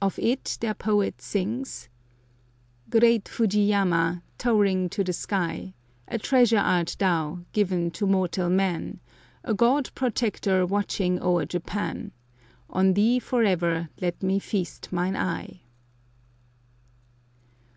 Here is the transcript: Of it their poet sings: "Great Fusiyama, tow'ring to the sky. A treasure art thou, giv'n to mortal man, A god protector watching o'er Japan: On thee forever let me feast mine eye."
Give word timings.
Of 0.00 0.20
it 0.20 0.56
their 0.60 0.74
poet 0.74 1.20
sings: 1.20 1.88
"Great 2.90 3.24
Fusiyama, 3.28 4.22
tow'ring 4.38 4.88
to 4.90 5.02
the 5.02 5.12
sky. 5.12 5.74
A 6.06 6.16
treasure 6.16 6.60
art 6.60 6.94
thou, 7.00 7.40
giv'n 7.52 7.90
to 7.94 8.06
mortal 8.06 8.48
man, 8.50 9.00
A 9.42 9.52
god 9.52 9.90
protector 9.96 10.64
watching 10.64 11.20
o'er 11.20 11.44
Japan: 11.44 12.12
On 12.70 12.92
thee 12.94 13.18
forever 13.18 13.88
let 14.00 14.22
me 14.22 14.38
feast 14.38 14.92
mine 14.92 15.16
eye." 15.16 15.62